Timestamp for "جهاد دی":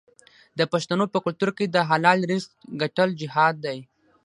3.21-3.79